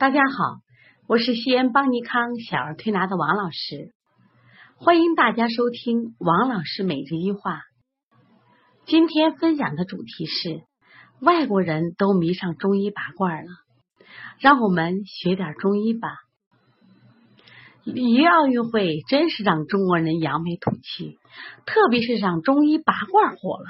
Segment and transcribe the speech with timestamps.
[0.00, 0.62] 大家好，
[1.06, 3.92] 我是西安邦尼康小儿推拿的王老师，
[4.76, 7.60] 欢迎大家收听王老师每日一话。
[8.86, 10.62] 今天分享的主题是
[11.20, 13.50] 外国人都迷上中医拔罐了，
[14.38, 16.08] 让我们学点中医吧。
[17.84, 21.18] 里约奥运会真是让中国人扬眉吐气，
[21.66, 23.66] 特别是让中医拔罐火了。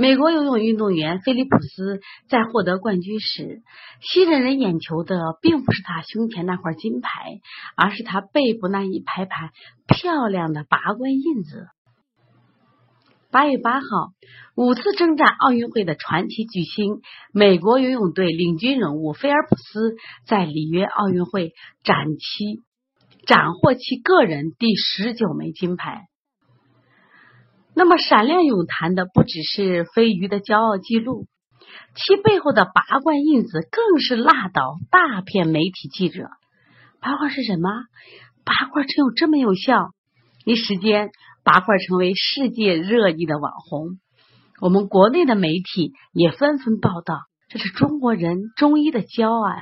[0.00, 3.60] 美国游泳运动员菲利普斯在获得冠军时，
[4.00, 7.10] 吸引人眼球的并不是他胸前那块金牌，
[7.76, 9.50] 而是他背部那一排排
[9.86, 11.66] 漂亮的拔罐印子。
[13.30, 13.86] 八月八号，
[14.56, 17.02] 五次征战奥运会的传奇巨星，
[17.34, 19.96] 美国游泳队领军人物菲尔普斯
[20.26, 21.52] 在里约奥运会
[21.84, 22.62] 斩其
[23.26, 26.06] 斩获其个人第十九枚金牌。
[27.80, 31.24] 那么闪亮泳坛的不只是飞鱼的骄傲记录，
[31.94, 36.28] 其背后的拔罐印子更是辣倒大片媒体记者。
[37.00, 37.70] 拔罐是什么？
[38.44, 39.92] 拔罐真有这么有效？
[40.44, 41.08] 一时间，
[41.42, 43.98] 拔罐成为世界热议的网红。
[44.60, 49.56] 我们国内的媒体也纷纷报道，这是中国人中医的骄傲啊！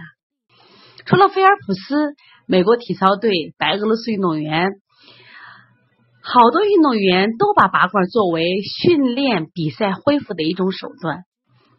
[1.06, 2.17] 除了菲尔普斯，
[2.48, 4.71] 美国体操队、白俄罗斯运动员。
[6.31, 11.23] 好多运动员都把拔罐作为训练比赛恢复的一种手段。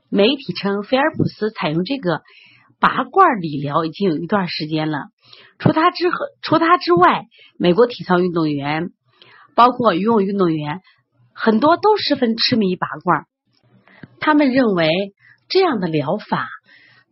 [0.10, 2.22] 媒体称，菲尔普斯采用这个
[2.80, 5.10] 拔罐理疗已经有一段时间了。
[5.60, 6.06] 除他之
[6.42, 7.26] 除他之外，
[7.60, 8.90] 美国体操运动员，
[9.54, 10.82] 包括游泳运动员，
[11.36, 13.26] 很多都十分痴迷拔罐。
[14.20, 14.90] 他们认为
[15.48, 16.48] 这样的疗法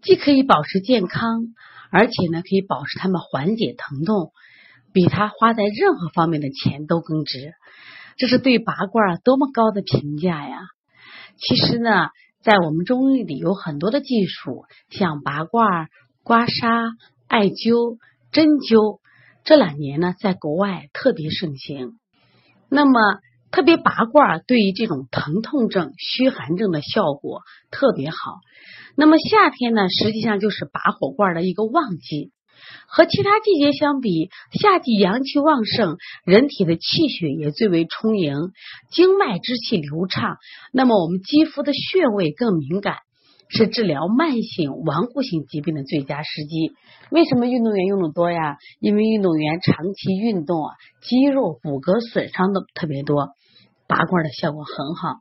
[0.02, 1.44] 既可以保持健康，
[1.92, 4.32] 而且呢可以保持他们缓解疼痛。
[4.98, 7.54] 比他花在任何方面的钱都更值，
[8.18, 10.58] 这是对拔罐多么高的评价呀！
[11.38, 12.08] 其实呢，
[12.42, 15.86] 在我们中医里有很多的技术，像拔罐、
[16.24, 16.94] 刮痧、
[17.28, 18.00] 艾灸、
[18.32, 18.98] 针灸，
[19.44, 21.92] 这两年呢，在国外特别盛行。
[22.68, 23.20] 那么，
[23.52, 28.18] 特别拔罐对于这种疼痛症、虚寒症的效果特别好。
[28.96, 32.32] 那么夏天呢，实际上就是拔火罐的一个旺季。
[32.88, 38.34] 和其他季节相比，夏季阳气旺盛，人体的气血也最为充盈，
[38.92, 40.38] 经脉之气流畅。
[40.72, 42.98] 那么我们肌肤的穴位更敏感，
[43.50, 46.74] 是治疗慢性顽固性疾病的最佳时机。
[47.12, 48.58] 为什么运动员用的多呀？
[48.80, 53.30] 因为运动员长期运动啊，肌肉骨骼损伤的特别多，
[53.88, 55.20] 拔罐的效果很好。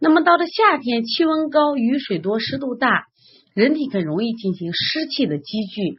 [0.00, 3.04] 那么到了夏天，气温高，雨水多，湿度大，
[3.54, 5.96] 人体很容易进行湿气的积聚。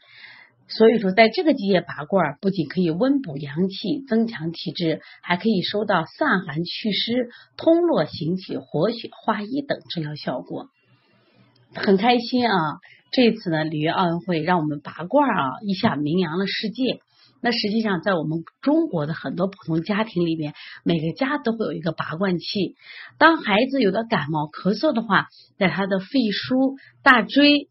[0.72, 10.68] 所以说，在这个季节拔罐，不仅可以温补阳气、增强体质，还可以收到散寒祛湿、通络行气、活血化瘀等治疗效果。
[11.74, 12.56] 很开心啊！
[13.12, 17.00] 这次呢，里约奥运会让我们拔罐啊，一下名扬了世界。
[17.42, 20.54] 那实际上，在我们中国的很多普通家庭里面，
[20.86, 22.76] 每个家都会有一个拔罐器。
[23.18, 25.28] 当孩子有的感冒、咳嗽的话，
[25.58, 27.68] 在他的肺腧、大椎。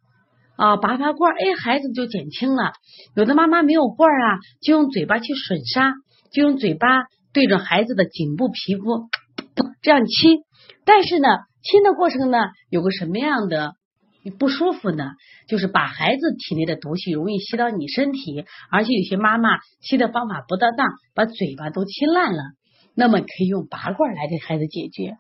[0.60, 2.74] 啊，拔拔罐，哎，孩子就减轻了。
[3.16, 5.94] 有的妈妈没有罐啊，就用嘴巴去吮杀，
[6.34, 6.86] 就用嘴巴
[7.32, 9.08] 对着孩子的颈部皮肤
[9.80, 10.40] 这样亲。
[10.84, 11.28] 但是呢，
[11.62, 12.36] 亲的过程呢，
[12.68, 13.72] 有个什么样的
[14.38, 15.12] 不舒服呢？
[15.48, 19.48] 就是把孩子体内的毒气容易吸到你身体，而且有些妈妈
[19.80, 22.42] 吸的方法不得当，把嘴巴都亲烂了。
[22.94, 25.14] 那么可以用拔罐来给孩子解决。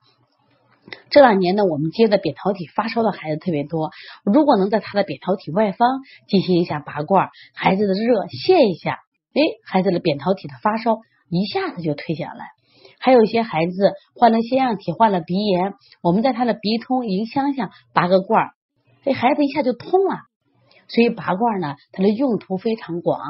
[1.10, 3.90] 这两年呢，我们接的扁桃体发烧的孩子特别多。
[4.24, 8.98] 如果能在他的扁桃体外方进行一下拔罐，孩子的热泄一下，
[9.34, 12.46] 哎，孩子的扁桃体的发烧一下子就退下来。
[12.98, 18.48] 还有一些孩子患了腺样体，患了鼻炎，我们在他的鼻通迎香下拔个罐，
[19.04, 20.16] 这孩子一下就通了。
[20.88, 23.20] 所以拔罐呢，它的用途非常广。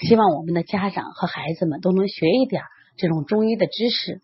[0.00, 2.62] 希望我们的家长和孩子们都能学一点
[2.96, 4.20] 这种中医的知识。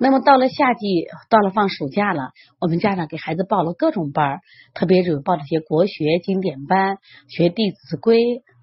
[0.00, 4.40] 那么到了夏季，到了放暑假了，我们家长给孩子报了各种班儿，
[4.72, 6.98] 特别是报了些国学经典班，
[7.28, 8.16] 学《弟子规》，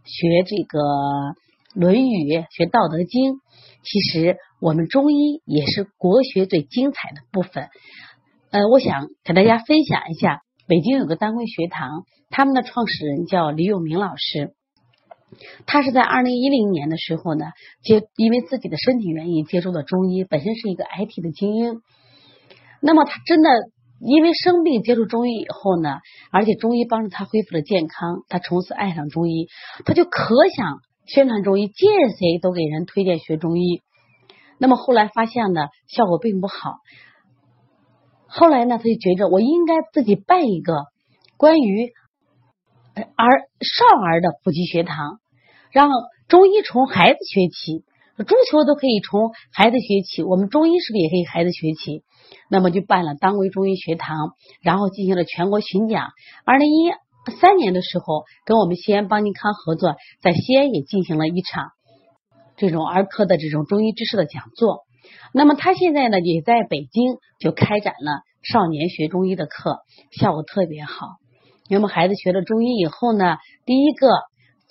[0.06, 0.80] 学这个
[1.74, 3.34] 《论语》，学《道德经》。
[3.84, 7.68] 其实我们中医也是国学最精彩的部分。
[8.52, 14.54] 呃，我想给大家分享一下，北京有个丹桂学堂，他们的创始人叫李永明老师。
[15.66, 17.46] 他是在二零一零年的时候呢，
[17.82, 21.82] 接因为自己的身体原因接触了中医，本身是一个 IT 的精英。
[22.82, 23.50] 那么他真的
[24.00, 26.00] 因为生病接触中医以后呢，
[26.32, 29.48] 而且中医帮助他恢复了健康，他从此爱上中医，
[29.86, 33.82] 他就可想宣传中医，见谁都给人推荐学中医。
[34.58, 36.56] 那么后来发现呢，效果并不好。
[38.28, 40.74] 后来呢，他就觉着我应该自己办一个
[41.38, 41.92] 关于
[43.16, 43.30] 儿
[43.62, 45.20] 少儿的普及学堂，
[45.76, 45.90] 让
[46.30, 47.84] 中医从孩子学起。
[48.18, 52.02] 足球都可以从孩子学起，我们中医是不是也可以孩子学起？
[52.50, 56.12] 那么就办了当归中医学堂，然后进行了全国巡讲。
[56.46, 56.94] 二零一
[57.42, 61.72] 三年的时候，跟我们西安邦尼康合作，在西安也进行了一场
[62.56, 64.86] 这种儿科的这种中医知识的讲座。
[65.34, 69.80] 那么他现在呢，也在北京就开展了少年学中医的课，
[70.12, 71.18] 效果特别好。
[71.70, 73.36] 那么孩子学了中医以后呢，
[73.66, 74.08] 第一个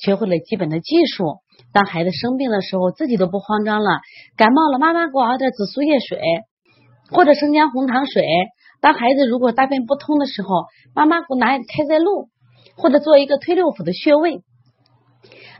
[0.05, 1.39] 学会了基本的技术。
[1.73, 4.01] 当孩子生病的时候，自己都不慌张了。
[4.37, 6.21] 感冒了，妈妈给我熬点紫苏叶水
[7.11, 8.23] 或者生姜红糖水。
[8.81, 10.49] 当孩子如果大便不通的时候，
[10.95, 12.29] 妈妈给我拿开塞露，
[12.77, 14.43] 或者做一个推六腑的穴位。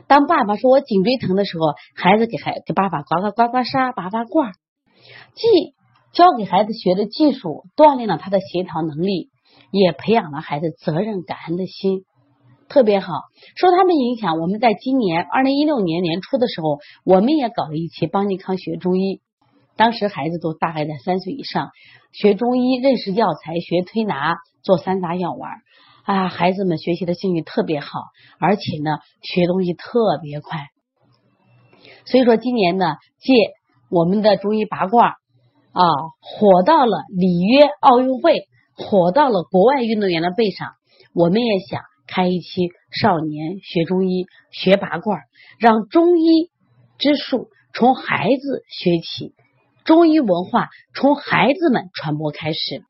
[0.07, 4.51] 当爸爸说我颈椎疼的时候，孩子给孩给爸爸刮刮刮刮痧、拔拔罐，
[5.33, 5.73] 既
[6.13, 9.31] 教给孩子学的技术，锻炼了他的协调能力，
[9.71, 12.05] 也培养了孩子责任感恩的心。
[12.67, 13.13] 特别好，
[13.55, 19.21] 受他们影响，我们在今年二零一六年年初的时候，我们也搞了一期邦尼康学中医。
[19.77, 21.69] 当时孩子都大概在三岁以上，
[22.11, 25.51] 学中医、认识药材、学推拿、做三杂药丸
[26.05, 27.87] 啊，孩子们学习的兴趣特别好，
[28.39, 30.67] 而且呢，学东西特别快。
[32.05, 32.85] 所以说，今年呢，
[33.19, 33.33] 借
[33.89, 35.83] 我们的中医拔罐啊，
[36.21, 40.69] 火到了里约奥运会，火到了国外运动员的背上，
[41.13, 41.81] 我们也想。
[42.07, 45.21] 开一期少年学中医学拔罐，
[45.59, 46.49] 让中医
[46.97, 49.33] 之术从孩子学起，
[49.83, 52.83] 中医文化从孩子们传播开始，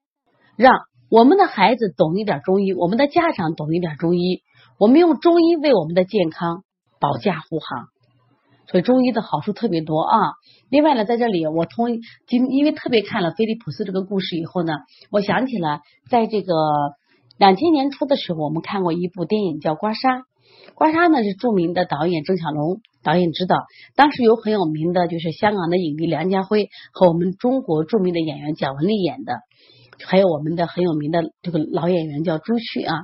[0.58, 0.74] 让
[1.10, 4.42] 我们的孩子懂一点中医，我们的家长懂一点中医，
[4.78, 6.64] 我们用中医为我们的健康
[7.00, 7.88] 保驾护航。
[8.68, 10.18] 所以中医的好处特别多啊！
[10.70, 14.74] 另外呢，在这里我通今因为特别看了菲利普斯这个故事以后呢，
[15.12, 15.80] 我想起了
[16.10, 16.54] 在这个。
[17.38, 20.20] 两千年初的时候，我们看过一部电影叫《刮痧》，
[20.74, 23.58] 刮痧呢是著名的导演郑晓龙导演指导，
[23.96, 29.34] 当时有很有名的就是香港的影帝梁家辉和我们中国著名的演员蒋雯丽演的，
[30.06, 32.96] 还有我们的很有名的这个老演员叫朱旭啊。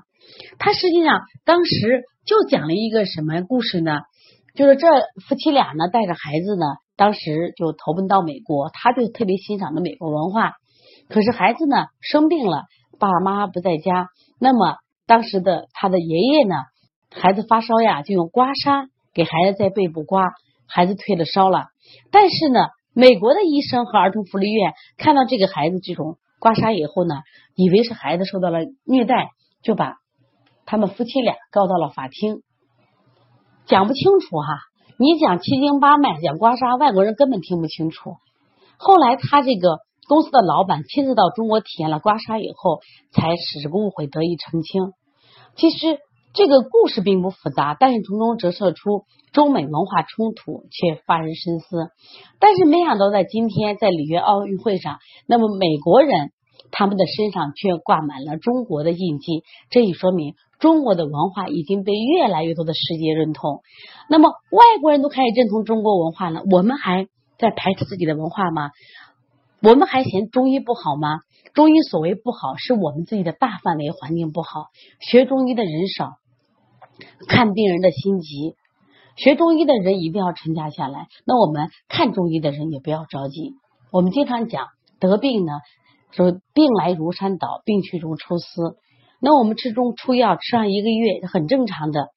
[0.58, 4.00] 他实际上当时就讲了一个什么故事呢？
[4.56, 4.88] 就是这
[5.28, 10.54] 夫妻俩呢带着孩子呢，当时就投奔到美国，他就特别欣赏的美国文化，
[11.10, 12.64] 可是孩子呢生病了。
[13.02, 14.10] 爸爸妈妈不在家，
[14.40, 14.78] 那么
[15.08, 16.54] 当时的他的爷爷呢？
[17.10, 20.30] 孩子发烧呀，就用刮痧给孩子在背部刮，
[20.68, 21.66] 孩子退了烧了。
[22.12, 22.60] 但是呢，
[22.94, 27.16] 美国的医生和儿童福利院看到这个孩子这种刮痧以后呢，
[27.56, 29.32] 以为是孩子受到了虐待，
[29.64, 29.96] 就把
[30.68, 32.44] 他们夫妻俩告到了法庭。
[33.66, 34.60] 讲不清楚哈，
[35.00, 38.18] 你讲七经八脉，讲刮痧，外国人根本听不清楚。
[38.78, 39.80] 后来他这个。
[40.12, 42.82] 公司的老板亲自到中国体验了刮痧以后，
[43.14, 44.92] 才使这个误会得以澄清。
[45.56, 46.00] 其实
[46.34, 51.92] 这个故事并不复杂，但是从中折射出中美文化冲突，却发人深思。
[52.42, 54.98] 但是没想到，在今天在里约奥运会上，
[55.28, 56.32] 那么美国人
[56.72, 63.62] 他们的身上却挂满了中国的印记，这也说明中国的文化已经被越来越多的世界认同。
[64.10, 67.08] 那么外国人都开始认同中国文化了，我们还
[67.40, 68.72] 在排斥自己的文化吗？
[69.62, 71.20] 我们还嫌中医不好吗？
[71.54, 74.68] 中医所谓不好，是我们自己的大范围环境不好，
[75.00, 76.16] 学中医的人少，
[77.28, 78.56] 看病人的心急，
[79.18, 81.08] 学中医的人一定要沉下下来。
[81.26, 83.54] 那我们看中医的人也不要着急。
[83.92, 84.68] 我们经常讲
[85.00, 85.52] 得病呢，
[86.12, 88.78] 说病来如山倒，病去如抽丝。
[89.20, 92.08] 那我们吃中出药吃上一个月很正常的，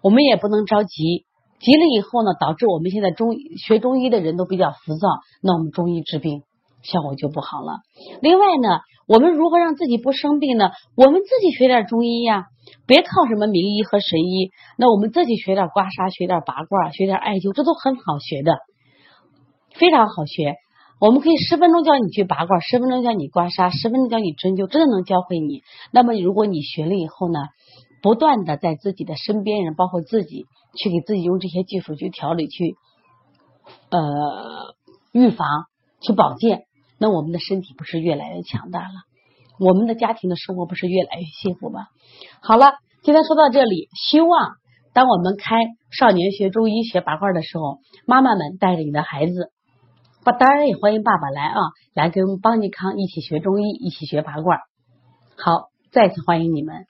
[0.00, 1.26] 我们也不能着急。
[1.64, 5.08] 急了以后呢，导致我们现在中学中医的人都比较浮躁，
[5.42, 6.42] 那我们中医治病
[6.82, 7.80] 效果就不好了。
[8.20, 10.72] 另外呢，我们如何让自己不生病呢？
[10.94, 12.44] 我们自己学点中医呀，
[12.86, 14.50] 别靠什么名医和神医。
[14.76, 18.58] 那我们自己学点刮痧，学点拔罐，学点艾灸，这都很好学的，
[19.74, 20.56] 非常好学。
[21.00, 25.62] 我们可以十分钟教你去拔罐，十分钟教你刮痧，十分钟教你针灸，真的能教会你。
[25.92, 27.40] 那么如果你学了以后呢，
[28.02, 30.44] 不断的在自己的身边人，包括自己。
[30.76, 32.76] 去给自己用这些技术去调理、去
[33.90, 34.74] 呃
[35.12, 35.46] 预防、
[36.00, 36.64] 去保健，
[36.98, 38.94] 那我们的身体不是越来越强大了？
[39.60, 41.86] 我们的家庭的生活不是越来越幸福吗？
[42.42, 44.56] 好了，今天说到这里，希望
[44.92, 45.56] 当我们开
[45.90, 49.52] 少年学中医学拔罐的时候，妈妈们带着你的孩子，
[50.24, 51.60] 当然也欢迎爸爸来啊，
[51.94, 54.58] 来跟邦尼康一起学中医，一起学拔罐。
[55.36, 56.86] 好，再次欢迎你们。